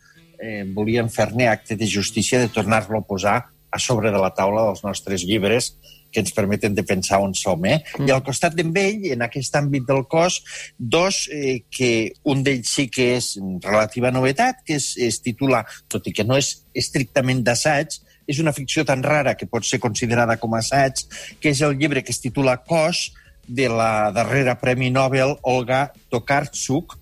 eh, 0.43 0.65
volíem 0.75 1.09
fer-ne 1.09 1.47
acte 1.49 1.79
de 1.79 1.87
justícia 1.87 2.41
de 2.43 2.51
tornar-lo 2.51 2.99
a 2.99 3.07
posar 3.07 3.39
a 3.73 3.79
sobre 3.79 4.11
de 4.11 4.19
la 4.21 4.35
taula 4.35 4.67
dels 4.67 4.83
nostres 4.85 5.23
llibres 5.25 5.73
que 6.13 6.21
ens 6.21 6.35
permeten 6.37 6.75
de 6.77 6.85
pensar 6.85 7.23
on 7.25 7.33
som. 7.35 7.65
Eh? 7.65 7.79
Mm. 7.97 8.09
I 8.11 8.13
al 8.13 8.21
costat 8.27 8.53
d'en 8.53 8.75
ell, 8.77 9.07
en 9.15 9.25
aquest 9.25 9.55
àmbit 9.57 9.87
del 9.89 10.05
cos, 10.13 10.43
dos, 10.77 11.25
eh, 11.33 11.63
que 11.73 12.13
un 12.29 12.45
d'ells 12.45 12.69
sí 12.69 12.91
que 12.93 13.15
és 13.17 13.39
relativa 13.65 14.13
novetat, 14.13 14.61
que 14.67 14.77
es, 14.77 14.93
es 15.01 15.23
titula, 15.25 15.65
tot 15.89 16.07
i 16.07 16.13
que 16.13 16.27
no 16.29 16.37
és 16.37 16.53
estrictament 16.77 17.41
d'assaig, 17.47 17.97
és 18.29 18.39
una 18.45 18.53
ficció 18.53 18.85
tan 18.85 19.03
rara 19.03 19.35
que 19.41 19.49
pot 19.49 19.65
ser 19.65 19.81
considerada 19.81 20.37
com 20.37 20.53
a 20.53 20.61
assaig, 20.61 21.07
que 21.41 21.57
és 21.57 21.65
el 21.65 21.79
llibre 21.81 22.05
que 22.05 22.13
es 22.13 22.21
titula 22.21 22.61
Cos, 22.61 23.09
de 23.43 23.69
la 23.69 24.13
darrera 24.15 24.55
Premi 24.61 24.91
Nobel 24.91 25.35
Olga 25.43 25.93
Tokarczuk, 26.11 26.95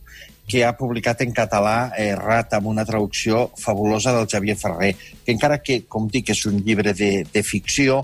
que 0.51 0.65
ha 0.67 0.75
publicat 0.75 1.23
en 1.23 1.31
català 1.37 1.93
eh, 1.95 2.11
Rat 2.19 2.57
amb 2.59 2.67
una 2.73 2.85
traducció 2.87 3.47
fabulosa 3.59 4.13
del 4.17 4.27
Xavier 4.27 4.57
Ferrer, 4.59 4.97
que 5.25 5.31
encara 5.31 5.61
que, 5.63 5.85
com 5.87 6.09
dic, 6.11 6.33
és 6.35 6.43
un 6.51 6.59
llibre 6.67 6.95
de, 6.97 7.13
de 7.31 7.43
ficció, 7.47 8.03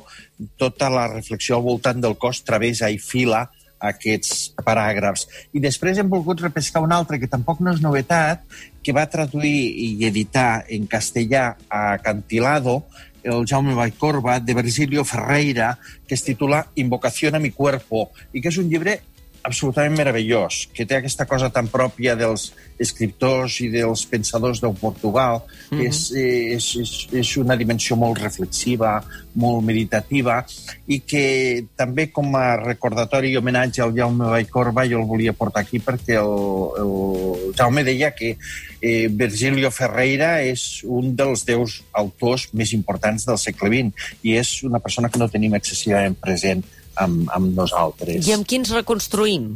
tota 0.60 0.88
la 0.92 1.08
reflexió 1.10 1.58
al 1.58 1.66
voltant 1.66 1.98
del 2.04 2.14
cos 2.22 2.44
travessa 2.46 2.92
i 2.92 3.00
fila 3.02 3.48
aquests 3.82 4.54
paràgrafs. 4.64 5.26
I 5.52 5.60
després 5.60 5.98
hem 5.98 6.08
volgut 6.12 6.40
repescar 6.44 6.84
un 6.84 6.94
altre 6.94 7.18
que 7.20 7.28
tampoc 7.28 7.60
no 7.60 7.74
és 7.74 7.82
novetat, 7.82 8.46
que 8.82 8.94
va 8.94 9.08
traduir 9.10 9.58
i 9.82 9.90
editar 10.06 10.62
en 10.70 10.86
castellà 10.86 11.56
a 11.68 11.98
Cantilado 11.98 12.84
el 13.26 13.44
Jaume 13.44 13.74
Vallcorba, 13.74 14.38
de 14.38 14.54
Virgilio 14.54 15.04
Ferreira, 15.04 15.80
que 16.06 16.14
es 16.14 16.22
titula 16.22 16.68
Invocación 16.76 17.34
a 17.34 17.40
mi 17.40 17.50
cuerpo, 17.50 18.12
i 18.32 18.40
que 18.40 18.52
és 18.52 18.58
un 18.62 18.70
llibre 18.70 19.00
absolutament 19.46 19.94
meravellós, 19.94 20.66
que 20.74 20.84
té 20.84 20.98
aquesta 20.98 21.24
cosa 21.30 21.48
tan 21.54 21.68
pròpia 21.70 22.16
dels 22.18 22.48
escriptors 22.82 23.60
i 23.62 23.68
dels 23.70 24.02
pensadors 24.10 24.60
del 24.60 24.74
Portugal. 24.74 25.42
Mm 25.70 25.78
-hmm. 25.78 25.86
és, 25.86 25.96
és, 26.12 26.66
és, 26.82 26.92
és 27.12 27.36
una 27.36 27.56
dimensió 27.56 27.96
molt 27.96 28.18
reflexiva, 28.18 29.02
molt 29.34 29.64
meditativa, 29.64 30.44
i 30.86 31.00
que 31.00 31.64
també 31.76 32.10
com 32.10 32.34
a 32.34 32.56
recordatori 32.56 33.30
i 33.30 33.36
homenatge 33.36 33.82
al 33.82 33.94
Jaume 33.94 34.24
Vallcorba 34.24 34.86
jo 34.86 35.00
el 35.00 35.06
volia 35.06 35.32
portar 35.32 35.62
aquí 35.62 35.78
perquè 35.78 36.18
el, 36.18 36.34
el 36.82 37.54
Jaume 37.54 37.84
deia 37.84 38.10
que 38.10 38.36
eh, 38.80 39.08
Virgilio 39.08 39.70
Ferreira 39.70 40.42
és 40.42 40.82
un 40.84 41.14
dels 41.16 41.44
deus 41.44 41.82
autors 41.92 42.48
més 42.52 42.72
importants 42.72 43.26
del 43.26 43.38
segle 43.38 43.68
XX 43.68 43.92
i 44.22 44.36
és 44.36 44.62
una 44.62 44.78
persona 44.78 45.08
que 45.08 45.18
no 45.18 45.28
tenim 45.28 45.54
excessivament 45.54 46.14
present 46.14 46.62
amb, 47.02 47.30
amb 47.34 47.54
nosaltres. 47.56 48.26
I 48.26 48.34
amb 48.36 48.48
quins 48.48 48.72
reconstruïm? 48.74 49.54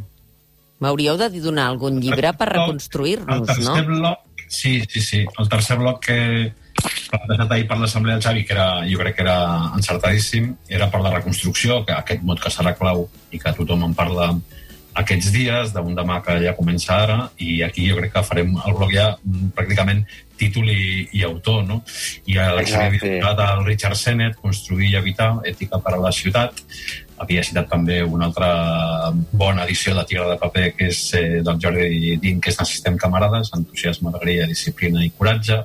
M'hauríeu 0.81 1.17
de 1.19 1.29
donar 1.41 1.67
algun 1.69 1.99
llibre 2.01 2.33
per 2.37 2.49
reconstruir-nos, 2.49 3.51
no? 3.61 3.75
Bloc, 3.85 4.45
sí, 4.47 4.79
sí, 4.89 5.01
sí. 5.01 5.25
El 5.37 5.49
tercer 5.49 5.77
bloc 5.77 6.01
que 6.07 6.17
plantejat 6.81 7.51
ahir 7.51 7.67
per 7.69 7.77
l'Assemblea 7.77 8.17
del 8.17 8.23
Xavi, 8.23 8.45
que 8.47 8.55
era, 8.55 8.69
jo 8.89 9.01
crec 9.01 9.17
que 9.19 9.25
era 9.25 9.37
encertadíssim, 9.77 10.55
era 10.69 10.89
per 10.89 11.03
la 11.03 11.13
reconstrucció, 11.13 11.83
que 11.85 11.93
aquest 11.93 12.25
mot 12.25 12.41
que 12.41 12.49
serà 12.53 12.73
clau 12.77 13.05
i 13.31 13.39
que 13.41 13.53
tothom 13.57 13.85
en 13.89 13.93
parla 13.97 14.31
aquests 15.01 15.29
dies, 15.31 15.71
d'un 15.75 15.93
demà 15.95 16.19
que 16.25 16.35
ja 16.43 16.55
comença 16.57 16.97
ara, 17.05 17.17
i 17.39 17.61
aquí 17.63 17.85
jo 17.87 17.95
crec 17.99 18.11
que 18.15 18.25
farem 18.27 18.57
el 18.57 18.75
bloc 18.75 18.91
ja 18.91 19.11
mm, 19.15 19.53
pràcticament 19.55 20.03
títol 20.41 20.67
i, 20.73 21.07
i 21.15 21.23
autor, 21.27 21.61
no? 21.67 21.79
I 22.27 22.37
a 22.41 22.49
la 22.57 22.65
havia 22.65 22.89
editat 22.89 23.43
el 23.45 23.63
Richard 23.67 23.99
Sennett, 23.99 24.39
Construir 24.41 24.89
i 24.91 24.97
habitar, 24.99 25.35
Ètica 25.47 25.79
per 25.83 25.95
a 25.95 26.01
la 26.01 26.11
ciutat, 26.15 26.59
havia 27.21 27.43
citat 27.45 27.69
també 27.69 27.99
una 28.03 28.27
altra 28.29 28.49
bona 29.31 29.65
edició 29.67 29.93
de 29.95 30.03
Tigre 30.09 30.27
de 30.31 30.37
Paper, 30.41 30.65
que 30.77 30.89
és 30.89 31.01
eh, 31.19 31.41
del 31.45 31.59
Jordi 31.61 32.17
Din, 32.21 32.41
que 32.41 32.51
és 32.51 32.59
Necessitem 32.59 32.97
camarades, 33.01 33.51
entusiasme, 33.57 34.09
alegria, 34.09 34.47
disciplina 34.49 35.03
i 35.05 35.11
coratge, 35.17 35.61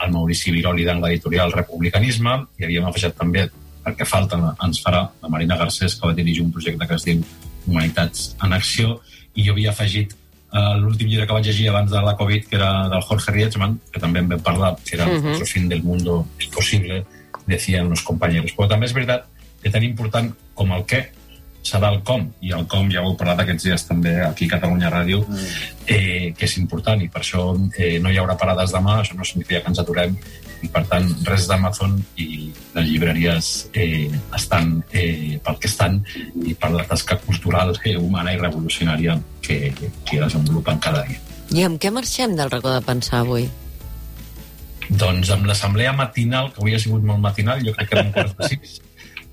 el 0.00 0.14
Maurici 0.14 0.52
Viroli 0.54 0.86
de 0.88 0.96
l'editorial 0.98 1.52
Republicanisme, 1.54 2.36
i 2.58 2.66
havíem 2.66 2.88
afegit 2.88 3.16
també, 3.18 3.46
perquè 3.84 4.06
falta, 4.08 4.38
ens 4.66 4.80
farà, 4.84 5.04
la 5.22 5.30
Marina 5.32 5.58
Garcés, 5.60 5.96
que 5.96 6.08
va 6.08 6.16
dirigir 6.16 6.44
un 6.44 6.52
projecte 6.54 6.88
que 6.88 6.98
es 6.98 7.06
diu 7.06 7.22
Humanitats 7.68 8.34
en 8.44 8.56
Acció, 8.56 8.98
i 9.36 9.44
jo 9.46 9.54
havia 9.54 9.70
afegit 9.74 10.14
uh, 10.16 10.74
l'últim 10.80 11.10
llibre 11.10 11.26
que 11.28 11.36
vaig 11.36 11.46
llegir 11.46 11.68
abans 11.70 11.90
de 11.92 12.02
la 12.02 12.16
Covid, 12.18 12.48
que 12.48 12.56
era 12.58 12.70
del 12.92 13.04
Jorge 13.06 13.34
Rietzmann, 13.36 13.78
que 13.92 14.02
també 14.02 14.24
en 14.24 14.30
vam 14.32 14.42
parlar, 14.46 14.74
que 14.84 14.96
era 14.96 15.06
uh 15.06 15.18
-huh. 15.18 15.36
El 15.38 15.46
fin 15.46 15.68
del 15.68 15.82
mundo 15.82 16.26
es 16.38 16.46
posible, 16.46 17.04
decían 17.46 17.88
los 17.88 18.02
compañeros. 18.02 18.54
Però 18.56 18.68
també 18.68 18.86
és 18.86 18.94
veritat 18.94 19.26
que 19.62 19.72
tan 19.72 19.84
important 19.86 20.30
com 20.54 20.72
el 20.76 20.86
què 20.88 21.04
serà 21.62 21.90
el 21.92 22.00
com, 22.06 22.24
i 22.40 22.52
el 22.56 22.66
com 22.70 22.88
ja 22.92 23.02
ho 23.02 23.10
heu 23.10 23.16
parlat 23.20 23.42
aquests 23.42 23.66
dies 23.68 23.82
també 23.84 24.14
aquí 24.24 24.48
a 24.48 24.54
Catalunya 24.56 24.90
Ràdio, 24.92 25.20
mm. 25.26 25.48
eh, 25.86 26.30
que 26.36 26.46
és 26.48 26.56
important, 26.60 27.02
i 27.04 27.08
per 27.12 27.20
això 27.20 27.50
eh, 27.76 27.98
no 28.00 28.10
hi 28.10 28.16
haurà 28.20 28.36
parades 28.40 28.72
demà, 28.72 29.00
això 29.00 29.18
no 29.18 29.26
significa 29.28 29.60
que 29.60 29.72
ens 29.72 29.82
aturem, 29.82 30.16
i 30.60 30.68
per 30.72 30.82
tant 30.88 31.06
res 31.28 31.46
d'Amazon 31.48 31.96
i 32.20 32.50
les 32.74 32.88
llibreries 32.88 33.50
eh, 33.72 34.10
estan 34.36 34.74
eh, 34.92 35.38
pel 35.44 35.56
que 35.60 35.70
estan 35.70 36.00
i 36.44 36.54
per 36.54 36.72
la 36.74 36.84
tasca 36.88 37.16
cultural, 37.20 37.72
eh, 37.84 37.96
humana 37.96 38.34
i 38.34 38.40
revolucionària 38.40 39.16
que, 39.44 39.72
que 39.76 40.20
desenvolupen 40.20 40.80
cada 40.80 41.04
dia. 41.08 41.20
I 41.50 41.64
amb 41.66 41.80
què 41.82 41.90
marxem 41.92 42.36
del 42.38 42.52
racó 42.52 42.72
de 42.72 42.84
pensar 42.86 43.24
avui? 43.24 43.48
Doncs 44.90 45.30
amb 45.30 45.46
l'assemblea 45.46 45.92
matinal, 45.96 46.50
que 46.52 46.62
avui 46.62 46.74
ha 46.74 46.82
sigut 46.82 47.04
molt 47.06 47.22
matinal, 47.22 47.62
jo 47.64 47.74
crec 47.76 47.90
que 47.90 47.98
eren 47.98 48.12
quarts 48.14 48.36
de 48.38 48.52
sis, 48.52 48.78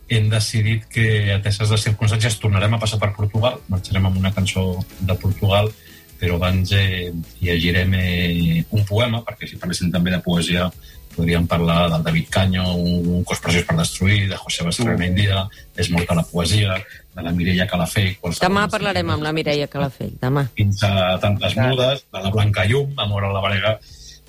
hem 0.10 0.30
decidit 0.32 0.88
que, 0.92 1.08
ateses 1.36 1.72
les 1.74 1.84
circumstàncies, 1.90 2.40
tornarem 2.42 2.76
a 2.76 2.82
passar 2.82 3.00
per 3.02 3.14
Portugal, 3.16 3.60
marxarem 3.72 4.08
amb 4.08 4.20
una 4.20 4.34
cançó 4.36 4.70
de 5.00 5.16
Portugal, 5.20 5.72
però 6.18 6.38
abans 6.40 6.72
eh, 6.74 7.12
llegirem 7.44 7.94
eh, 7.98 8.64
un 8.74 8.86
poema, 8.88 9.22
perquè 9.26 9.50
si 9.50 9.60
parléssim 9.62 9.92
també 9.94 10.14
de 10.14 10.22
poesia 10.24 10.70
podríem 11.18 11.48
parlar 11.50 11.90
del 11.90 12.04
David 12.06 12.28
Canyo, 12.30 12.64
un, 12.78 13.08
un 13.18 13.24
cos 13.26 13.42
preciós 13.42 13.66
per 13.66 13.76
destruir, 13.80 14.28
de 14.30 14.38
José 14.38 14.64
Bastrana 14.68 15.08
mm. 15.10 15.56
És 15.82 15.90
molta 15.90 16.14
la 16.14 16.24
poesia, 16.24 16.78
de 17.18 17.24
la 17.26 17.34
Mireia 17.34 17.66
Calafell... 17.66 18.14
Demà 18.38 18.68
parlarem 18.70 19.10
amb 19.10 19.26
la 19.26 19.34
Mireia 19.34 19.66
Calafell, 19.72 20.14
demà. 20.22 20.46
Fins 20.58 20.84
a 20.86 21.18
tantes 21.24 21.58
mudes, 21.58 22.06
de 22.14 22.22
la 22.22 22.30
Blanca 22.34 22.68
Llum, 22.70 22.94
Amor 23.02 23.26
a 23.26 23.34
la 23.34 23.42
Varega, 23.42 23.74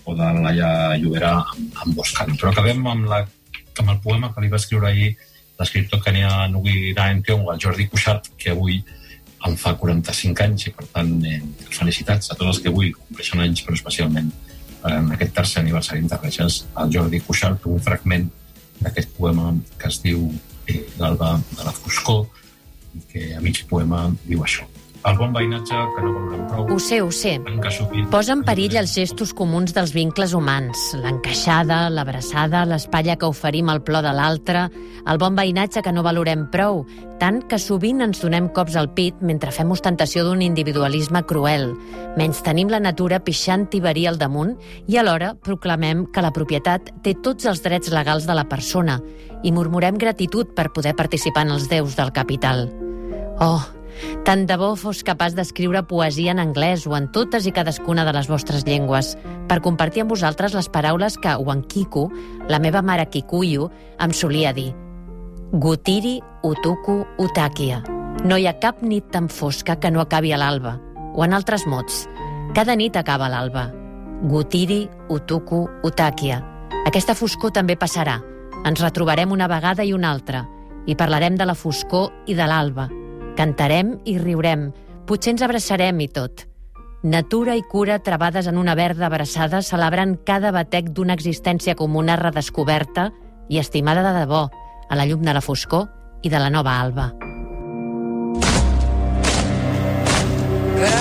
o 0.09 0.17
de 0.17 0.25
la 0.25 0.47
Laia 0.49 0.71
Lloberà 0.97 1.35
amb, 1.43 1.83
amb 1.85 1.99
Boscan. 2.01 2.33
Però 2.41 2.55
acabem 2.55 2.81
amb, 2.89 3.05
la, 3.11 3.21
amb 3.77 3.93
el 3.93 4.01
poema 4.05 4.33
que 4.33 4.45
li 4.45 4.49
va 4.49 4.61
escriure 4.63 4.89
ahir 4.89 5.13
l'escriptor 5.59 6.03
kenià 6.05 6.47
Nugui 6.53 6.95
Naenteong, 6.97 7.49
el 7.53 7.61
Jordi 7.63 7.89
Cuixart, 7.91 8.31
que 8.39 8.55
avui 8.55 8.81
em 9.47 9.55
fa 9.59 9.75
45 9.79 10.45
anys 10.45 10.67
i, 10.69 10.75
per 10.75 10.87
tant, 10.95 11.13
eh, 11.27 11.41
felicitats 11.71 12.33
a 12.33 12.37
tots 12.37 12.55
els 12.55 12.63
que 12.63 12.73
avui 12.73 12.93
compleixen 12.95 13.43
anys, 13.45 13.63
però 13.67 13.79
especialment 13.79 14.31
eh, 14.31 14.97
en 14.97 15.13
aquest 15.15 15.35
tercer 15.35 15.63
aniversari 15.63 16.03
d'Interreixes, 16.03 16.65
el 16.83 16.95
Jordi 16.95 17.23
Cuixart, 17.27 17.67
un 17.71 17.83
fragment 17.83 18.29
d'aquest 18.81 19.15
poema 19.19 19.53
que 19.79 19.91
es 19.91 20.03
diu 20.03 20.27
eh, 20.67 20.83
L'alba 20.99 21.37
de 21.55 21.65
la 21.65 21.75
foscor, 21.75 22.27
que 23.11 23.33
a 23.37 23.41
mig 23.45 23.65
poema 23.71 24.09
diu 24.27 24.43
això. 24.47 24.67
El 25.07 25.15
bon 25.15 25.31
veïnatge 25.31 25.77
que 25.95 26.03
no 26.03 26.11
valorem 26.13 26.47
prou... 26.51 26.65
Ho 26.75 26.79
sé, 26.83 26.99
ho 27.01 27.11
sé. 27.15 27.37
Posa 28.11 28.35
en 28.35 28.43
perill 28.47 28.75
els 28.81 28.97
gestos 28.99 29.31
comuns 29.37 29.71
dels 29.77 29.93
vincles 29.95 30.35
humans. 30.35 30.89
L'encaixada, 30.99 31.85
l'abraçada, 31.95 32.65
l'espatlla 32.67 33.15
que 33.17 33.31
oferim 33.31 33.71
al 33.71 33.85
plor 33.87 34.03
de 34.03 34.15
l'altre, 34.17 34.65
el 35.07 35.21
bon 35.23 35.39
veïnatge 35.39 35.85
que 35.87 35.93
no 35.95 36.03
valorem 36.03 36.49
prou, 36.51 36.83
tant 37.23 37.39
que 37.47 37.61
sovint 37.63 38.03
ens 38.05 38.25
donem 38.25 38.51
cops 38.55 38.75
al 38.81 38.91
pit 38.97 39.23
mentre 39.23 39.55
fem 39.55 39.71
ostentació 39.71 40.27
d'un 40.27 40.43
individualisme 40.43 41.23
cruel. 41.31 41.71
Menys 42.19 42.43
tenim 42.43 42.75
la 42.75 42.83
natura 42.83 43.23
pixant 43.23 43.69
tiberí 43.71 44.09
al 44.11 44.19
damunt 44.19 44.57
i 44.91 44.99
alhora 44.99 45.33
proclamem 45.39 46.09
que 46.11 46.27
la 46.27 46.35
propietat 46.35 46.91
té 47.07 47.15
tots 47.23 47.47
els 47.47 47.63
drets 47.63 47.95
legals 47.95 48.27
de 48.27 48.35
la 48.35 48.49
persona 48.51 48.99
i 49.47 49.55
murmurem 49.55 49.97
gratitud 49.97 50.53
per 50.59 50.73
poder 50.75 50.99
participar 50.99 51.47
en 51.47 51.55
els 51.57 51.71
déus 51.71 51.95
del 51.95 52.13
capital. 52.13 52.67
Oh, 53.39 53.63
tant 54.25 54.47
de 54.49 54.57
bo 54.61 54.75
fos 54.77 55.03
capaç 55.07 55.35
d'escriure 55.37 55.85
poesia 55.89 56.33
en 56.35 56.43
anglès 56.43 56.87
o 56.87 56.97
en 56.97 57.09
totes 57.13 57.47
i 57.47 57.53
cadascuna 57.55 58.05
de 58.05 58.13
les 58.17 58.29
vostres 58.31 58.67
llengües, 58.67 59.15
per 59.49 59.61
compartir 59.65 60.05
amb 60.05 60.13
vosaltres 60.15 60.55
les 60.55 60.69
paraules 60.69 61.19
que 61.19 61.37
Wankiku, 61.37 62.09
la 62.49 62.59
meva 62.59 62.83
mare 62.83 63.09
Kikuyu, 63.09 63.71
em 64.01 64.13
solia 64.13 64.53
dir. 64.53 64.73
Gutiri 65.53 66.19
utuku 66.45 67.01
utakia. 67.19 67.83
No 68.25 68.37
hi 68.37 68.47
ha 68.47 68.59
cap 68.61 68.83
nit 68.83 69.09
tan 69.15 69.29
fosca 69.29 69.79
que 69.81 69.91
no 69.91 70.03
acabi 70.03 70.33
a 70.33 70.39
l'alba. 70.39 70.77
O 71.15 71.25
en 71.25 71.33
altres 71.33 71.67
mots, 71.67 72.07
cada 72.55 72.77
nit 72.77 72.97
acaba 72.97 73.27
a 73.27 73.33
l'alba. 73.33 73.69
Gutiri 74.29 74.89
utuku 75.09 75.65
utakia. 75.87 76.43
Aquesta 76.87 77.15
foscor 77.15 77.53
també 77.55 77.79
passarà. 77.79 78.19
Ens 78.67 78.81
retrobarem 78.83 79.33
una 79.33 79.49
vegada 79.49 79.85
i 79.87 79.93
una 79.95 80.11
altra 80.11 80.45
i 80.89 80.97
parlarem 80.97 81.37
de 81.37 81.45
la 81.47 81.55
foscor 81.55 82.09
i 82.27 82.35
de 82.35 82.47
l'alba, 82.49 82.89
Cantarem 83.39 83.93
i 84.03 84.17
riurem, 84.19 84.73
potser 85.07 85.31
ens 85.37 85.43
abraçarem 85.47 86.01
i 86.03 86.09
tot. 86.11 86.43
Natura 87.07 87.55
i 87.55 87.61
cura 87.63 88.01
trebades 88.03 88.49
en 88.51 88.57
una 88.59 88.75
verda 88.75 89.07
abraçada 89.07 89.61
celebrant 89.63 90.17
cada 90.27 90.51
batec 90.51 90.89
d'una 90.91 91.15
existència 91.15 91.77
comuna 91.79 92.17
redescoberta 92.19 93.13
i 93.49 93.61
estimada 93.63 94.03
de 94.03 94.17
debò, 94.17 94.49
a 94.91 94.99
la 94.99 95.07
llum 95.07 95.23
de 95.23 95.35
la 95.37 95.43
foscor 95.45 95.87
i 96.27 96.33
de 96.33 96.41
la 96.43 96.51
nova 96.51 96.81
alba. 96.83 97.13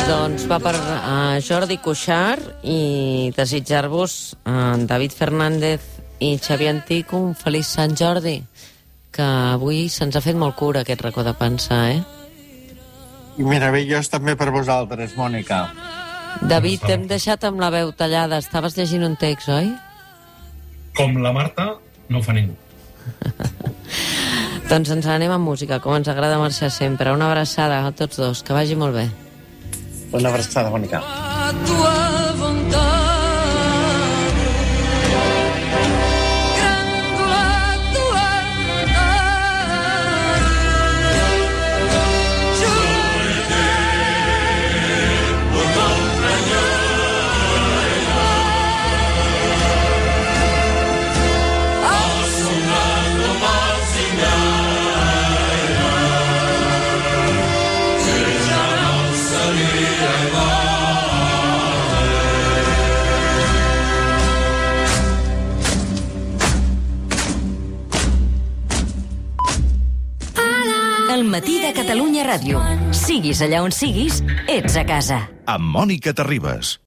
Doncs 0.07 0.45
va 0.45 0.59
per 0.61 0.75
uh, 0.77 1.39
Jordi 1.41 1.79
Cuixart 1.81 2.67
i 2.69 3.31
desitjar-vos, 3.33 4.13
uh, 4.45 4.75
David 4.85 5.17
Fernández 5.17 5.81
I 6.19 6.35
Xavi 6.37 6.69
Antic, 6.69 7.13
un 7.17 7.33
feliç 7.33 7.65
Sant 7.65 7.97
Jordi, 7.97 8.35
que 9.09 9.25
avui 9.25 9.87
se'ns 9.89 10.17
ha 10.17 10.21
fet 10.21 10.37
molt 10.37 10.53
cura 10.61 10.85
aquest 10.85 11.01
racó 11.01 11.25
de 11.25 11.33
pensar, 11.37 11.81
eh? 11.95 12.16
I 13.37 13.43
meravellós 13.45 14.09
també 14.09 14.35
per 14.37 14.49
vosaltres, 14.53 15.13
Mònica. 15.17 15.67
David, 16.47 16.81
t'hem 16.85 17.05
deixat 17.09 17.43
amb 17.47 17.61
la 17.61 17.69
veu 17.73 17.91
tallada. 17.97 18.37
Estaves 18.41 18.77
llegint 18.77 19.03
un 19.05 19.15
text, 19.19 19.49
oi? 19.53 19.69
Com 20.97 21.17
la 21.21 21.33
Marta, 21.33 21.75
no 22.09 22.19
ho 22.19 22.23
fa 22.25 22.33
ningú. 22.37 22.55
Doncs 24.71 24.89
ens 24.91 25.05
anem 25.07 25.31
amb 25.31 25.47
música, 25.47 25.77
com 25.79 25.95
ens 25.95 26.09
agrada 26.11 26.39
marxar 26.41 26.71
sempre. 26.73 27.13
Una 27.15 27.29
abraçada 27.31 27.85
a 27.85 27.91
tots 27.95 28.19
dos, 28.19 28.43
que 28.43 28.53
vagi 28.57 28.75
molt 28.75 28.97
bé. 28.97 29.07
Una 30.11 30.29
abraçada, 30.33 30.69
Mònica. 30.73 31.03
a 31.03 32.16
Ràdio. 72.27 72.59
Siguis 72.91 73.39
allà 73.45 73.61
on 73.63 73.71
siguis, 73.71 74.19
ets 74.51 74.75
a 74.75 74.83
casa. 74.87 75.21
Amb 75.47 75.71
Mònica 75.77 76.11
Terribas. 76.17 76.75